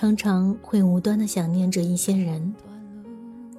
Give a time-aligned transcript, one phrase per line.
[0.00, 2.54] 常常会无端的想念着一些人，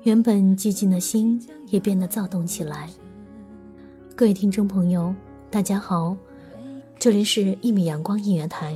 [0.01, 2.89] 原本寂静的心也变得躁动起来。
[4.15, 5.13] 各位听众朋友，
[5.51, 6.17] 大家好，
[6.97, 8.75] 这里是一米阳光音乐台，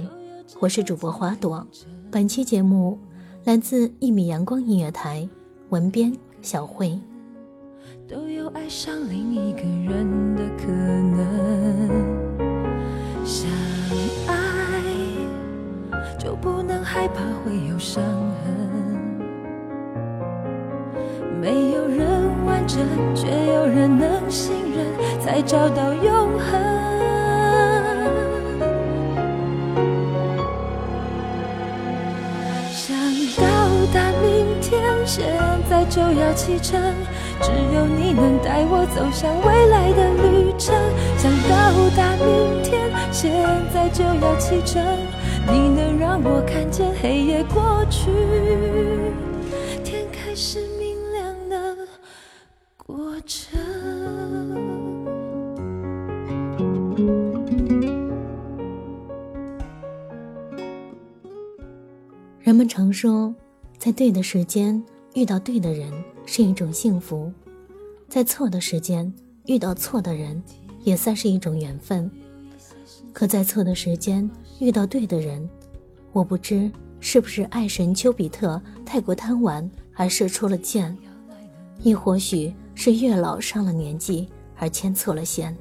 [0.59, 1.66] 我是主播花朵。
[2.11, 2.99] 本期节目
[3.45, 5.27] 来自一米阳光音乐台，
[5.69, 6.99] 文编小慧。
[8.08, 12.25] 都有爱上另一个人的可能。
[16.36, 18.53] 不能害怕会有伤痕。
[21.42, 22.05] 没有人
[22.45, 22.80] 完整，
[23.14, 24.86] 却有人能信任，
[25.19, 26.50] 才找到永恒。
[32.71, 32.95] 想
[33.37, 33.43] 到
[33.93, 35.23] 达明天，现
[35.70, 36.81] 在就要启程，
[37.42, 40.73] 只有你能带我走向未来的旅程。
[41.17, 41.54] 想到
[41.95, 42.85] 达明天，
[43.90, 44.84] 就要启程。
[45.48, 48.10] 你能让我看见黑夜过去，
[49.84, 51.78] 天开始明亮的
[52.78, 53.60] 过程。
[62.42, 63.34] 人们常说，
[63.78, 65.92] 在对的时间遇到对的人
[66.26, 67.32] 是一种幸福，
[68.08, 69.12] 在错的时间
[69.46, 70.42] 遇到错的人
[70.84, 72.10] 也算是一种缘分。
[73.15, 75.49] 可在错的时间遇到对的人，
[76.11, 80.95] 我不知是不是爱神丘比特太过贪玩而射出了箭，
[81.81, 84.27] 亦或许是月老上了年纪
[84.58, 85.55] 而牵错了线。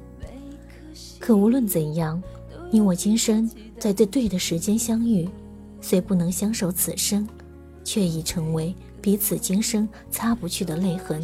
[1.17, 2.21] 可无论怎样，
[2.69, 3.49] 你我今生
[3.79, 5.25] 在这对的时间相遇，
[5.79, 7.25] 虽不能相守此生，
[7.85, 11.23] 却已成为彼此今生擦不去的泪痕。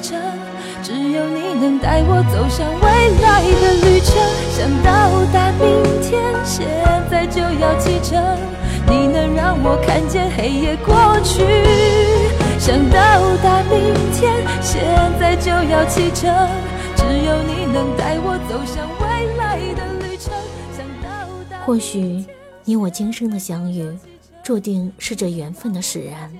[0.00, 2.84] 只有你能带我走向未
[3.22, 4.12] 来的旅程，
[4.52, 6.66] 想到达明天，现
[7.10, 8.20] 在就要启程。
[8.86, 10.94] 你能让我看见黑夜过
[11.24, 11.42] 去。
[12.58, 14.84] 想到达明天，现
[15.18, 16.30] 在就要启程。
[16.96, 20.32] 只有你能带我走向未来的旅程。
[20.76, 21.08] 想到
[21.50, 22.24] 达，或许
[22.64, 23.90] 你我今生的相遇，
[24.42, 26.30] 注定是这缘分的使然。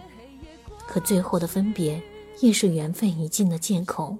[0.86, 2.00] 可最后的分别，
[2.40, 4.16] 亦是缘分已尽的借口。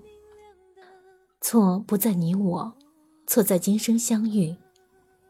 [1.40, 2.72] 错不在你我，
[3.26, 4.56] 错在今生相遇；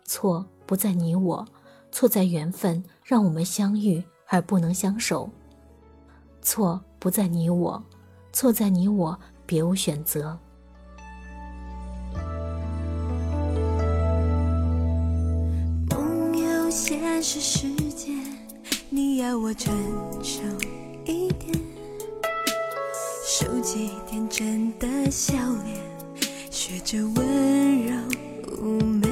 [0.05, 1.47] 错不在你我，
[1.91, 5.29] 错在缘分让我们相遇而不能相守。
[6.41, 7.83] 错不在你我，
[8.33, 10.39] 错在你我别无选择。
[15.91, 18.13] 梦游现实世界，
[18.89, 19.75] 你要我承
[20.23, 20.43] 受，
[23.37, 25.77] 收集天真的笑脸，
[26.53, 27.93] 学着温柔
[28.63, 29.09] 妩媚。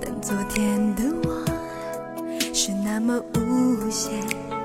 [0.00, 1.44] 但昨天的我
[2.52, 4.10] 是那么无邪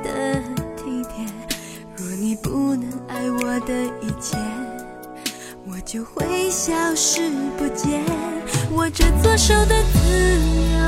[0.03, 0.41] 的
[0.77, 1.27] 体贴，
[1.95, 4.35] 若你不能爱我的一切。
[5.67, 8.03] 我就会消失不见。
[8.71, 9.99] 握着左手的自
[10.73, 10.87] 由，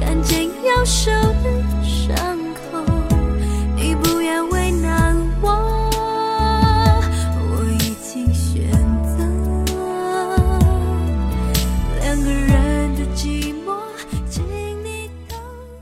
[0.00, 1.79] 看见右手的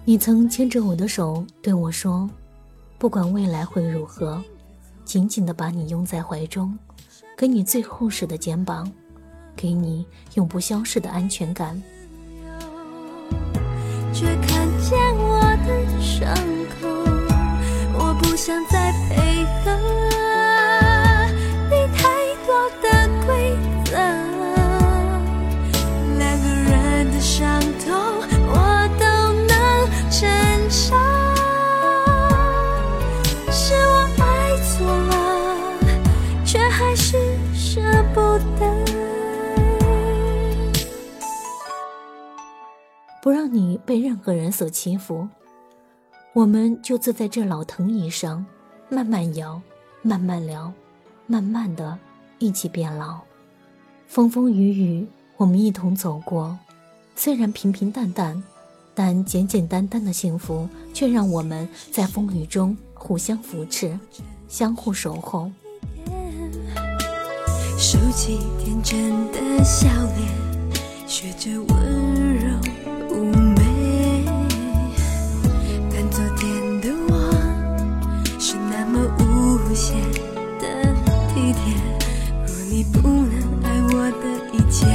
[0.09, 2.27] 你曾牵着我的手对我说
[2.97, 4.43] ：“不管未来会如何，
[5.05, 6.75] 紧紧地把你拥在怀中。”
[7.37, 8.91] 给你最厚实的肩膀，
[9.55, 11.79] 给你永不消逝的安全感。
[14.11, 16.35] 却看见我的伤
[16.81, 16.89] 口，
[17.99, 19.98] 我不想再配合
[43.85, 45.29] 被任何人所欺负，
[46.33, 48.45] 我们就坐在这老藤椅上，
[48.89, 49.61] 慢慢摇，
[50.03, 50.73] 慢慢聊，
[51.27, 51.99] 慢慢的
[52.39, 53.21] 一起变老。
[54.07, 56.59] 风风雨雨，我们一同走过，
[57.15, 58.43] 虽然平平淡淡，
[58.95, 63.99] 但简简单单的幸福，却让我们在风雨中互相扶持，
[64.49, 65.51] 相互守候。
[67.77, 71.98] 收起天真的笑脸，学着温
[79.79, 79.95] 无邪
[80.59, 80.93] 的
[81.33, 81.73] 体贴，
[82.45, 84.89] 若你不能爱我的一切，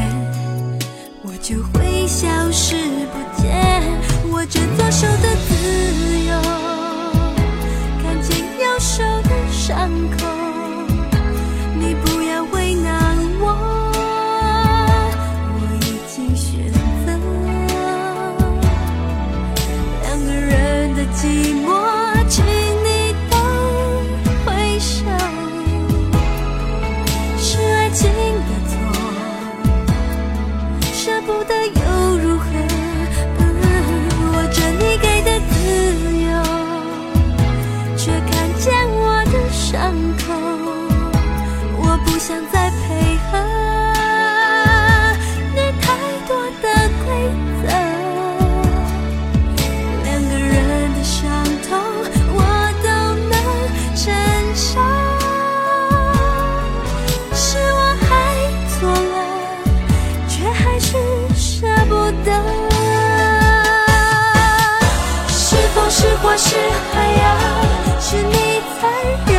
[1.23, 2.75] 我就会消失
[3.13, 3.81] 不见。
[4.29, 4.59] 握着
[68.13, 68.33] 是你
[68.79, 69.32] 在对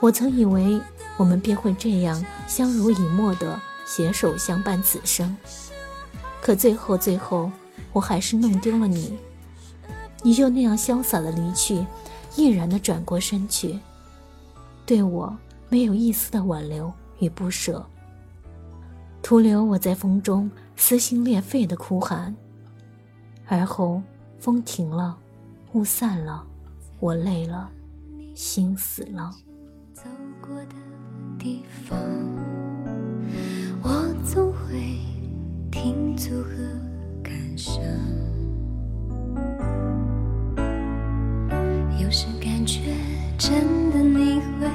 [0.00, 0.80] 我曾以为
[1.16, 5.36] 我们便会这样相濡以沫的携手相伴此生，
[6.40, 7.50] 可最后最后，
[7.92, 9.18] 我还是弄丢了你。
[10.22, 11.84] 你就那样潇洒的离去，
[12.36, 13.78] 毅然的转过身去，
[14.84, 15.36] 对我
[15.68, 17.84] 没有一丝的挽留与不舍，
[19.22, 22.34] 徒留我在风中撕心裂肺的哭喊。
[23.46, 24.02] 而后，
[24.38, 25.16] 风停了，
[25.72, 26.44] 雾散了，
[27.00, 27.70] 我累了，
[28.34, 29.34] 心死了。
[30.48, 30.74] 过的
[31.38, 31.98] 地方，
[33.82, 34.98] 我总会
[35.70, 36.50] 停足和
[37.22, 37.82] 感伤。
[42.00, 42.80] 有时感觉
[43.36, 44.66] 真的你会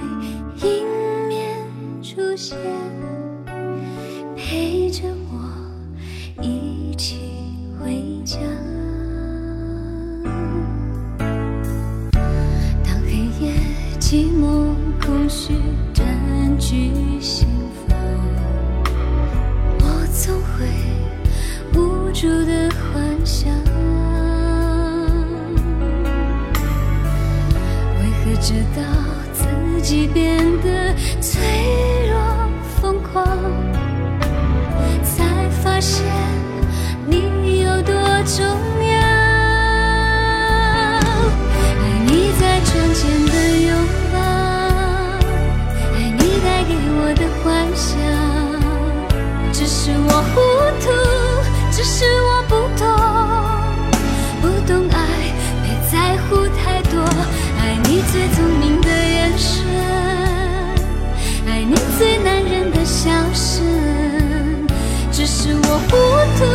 [65.46, 65.92] 是我糊
[66.38, 66.46] 涂，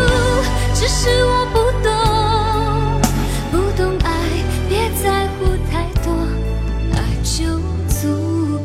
[0.75, 1.93] 只是我不懂，
[3.53, 4.09] 不懂爱，
[4.67, 6.11] 别在乎太多，
[6.95, 8.09] 爱就足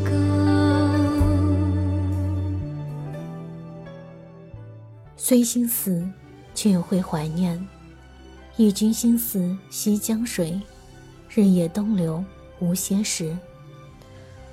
[0.05, 0.11] 够。
[5.17, 6.07] 虽心死，
[6.55, 7.61] 却又会怀念。
[8.55, 10.57] 忆君心似西江水，
[11.27, 12.23] 日夜东流，
[12.59, 13.37] 无歇时。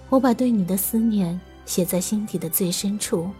[0.08, 3.30] 我把对你的思念写在心底的最深处，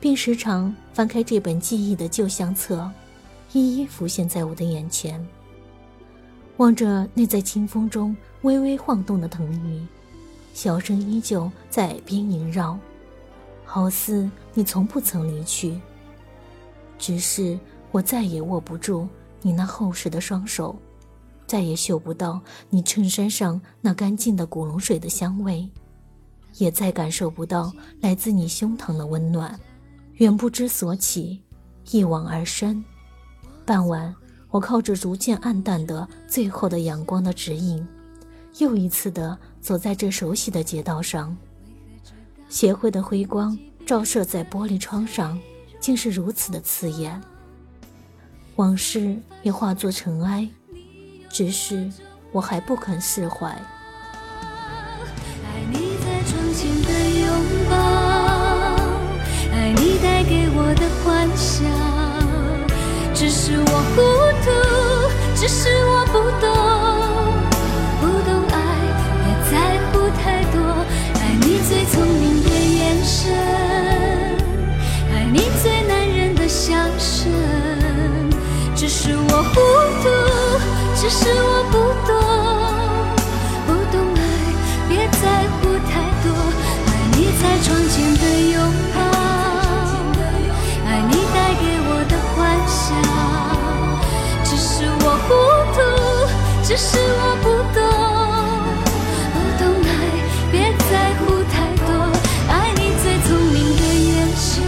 [0.00, 2.90] 并时常翻开这本记忆的旧相册，
[3.52, 5.24] 一一浮现在我的眼前。
[6.58, 9.86] 望着那在清风中微微晃动的藤椅，
[10.54, 12.78] 笑声依旧在耳边萦绕，
[13.64, 15.80] 好似你从不曾离去。
[16.98, 17.58] 只是
[17.92, 19.08] 我再也握不住
[19.40, 20.76] 你那厚实的双手，
[21.46, 22.40] 再也嗅不到
[22.70, 25.68] 你衬衫上那干净的古龙水的香味，
[26.56, 29.58] 也再感受不到来自你胸膛的温暖。
[30.18, 31.42] 远不知所起，
[31.90, 32.84] 一往而深。
[33.64, 34.14] 傍晚，
[34.50, 37.84] 我靠着逐渐暗淡的最后的阳光的指引，
[38.58, 41.36] 又一次的走在这熟悉的街道上。
[42.48, 45.38] 协会的辉光照射在玻璃窗上。
[45.80, 47.22] 竟是如此的刺眼，
[48.56, 50.46] 往事也化作尘埃，
[51.30, 51.88] 只是
[52.32, 53.56] 我还不肯释怀。
[65.48, 66.46] 是我不懂，
[68.02, 68.56] 不懂爱，
[69.24, 69.52] 别在
[69.90, 70.56] 乎太多。
[71.14, 73.32] 爱你最聪明的眼神，
[75.10, 77.32] 爱你最男人的笑声。
[78.76, 79.54] 只是我糊
[80.02, 80.06] 涂，
[80.94, 81.76] 只是我不
[96.80, 97.82] 是我不懂，
[99.34, 99.90] 不懂爱，
[100.52, 100.54] 别
[100.88, 101.90] 在乎太多。
[102.48, 104.62] 爱你最聪明的眼神，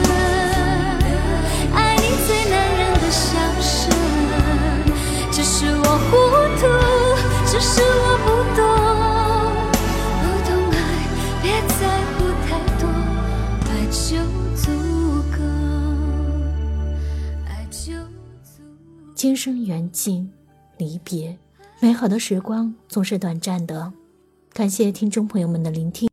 [1.72, 3.70] 爱你最男人的笑声。
[5.30, 6.10] 只是我糊
[6.58, 6.66] 涂，
[7.46, 8.60] 只是我不懂，
[10.20, 10.82] 不懂爱，
[11.40, 11.46] 别
[11.78, 12.50] 在乎太
[12.80, 12.82] 多，
[13.70, 14.18] 爱就
[14.56, 14.66] 足
[15.30, 15.38] 够，
[17.46, 17.94] 爱就
[18.42, 19.14] 足够。
[19.14, 20.32] 今生缘尽，
[20.76, 21.38] 离别，
[21.82, 23.90] 美好的时光总是短暂的。
[24.52, 26.06] 感谢听众朋友们的聆听。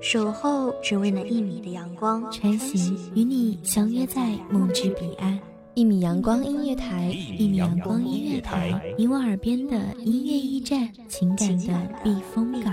[0.00, 5.36] 守候只为那一米的阳光，穿行与你相约在梦之彼岸。
[5.74, 12.72] 一米阳光音乐台，一米阳光音乐台，你我耳边的音乐驿站，情感的避风港。